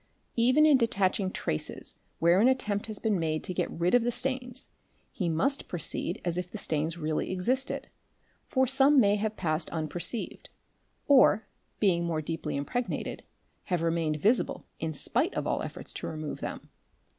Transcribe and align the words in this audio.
lHven 0.35 0.65
in 0.65 0.77
detaching 0.77 1.29
traces 1.29 1.99
where 2.17 2.41
an 2.41 2.47
attempt 2.47 2.87
has 2.87 2.97
been 2.97 3.19
made 3.19 3.43
to 3.43 3.53
get 3.53 3.69
rid 3.69 3.93
of 3.93 4.01
the 4.01 4.09
stains, 4.09 4.67
he 5.11 5.29
must 5.29 5.67
proceed 5.67 6.19
as 6.25 6.39
if 6.39 6.49
the 6.49 6.57
stains 6.57 6.97
really 6.97 7.31
existed, 7.31 7.87
for 8.47 8.65
some 8.65 8.99
may 8.99 9.15
have 9.15 9.37
passed 9.37 9.69
unperceived 9.69 10.49
or, 11.07 11.45
being 11.79 12.03
more 12.03 12.19
deeply 12.19 12.57
impregnated, 12.57 13.21
have 13.65 13.83
remained 13.83 14.17
visible 14.17 14.65
in 14.79 14.91
spite 14.91 15.35
of 15.35 15.45
all 15.45 15.61
efforts 15.61 15.93
to 15.93 16.07
remove 16.07 16.39
them. 16.41 16.71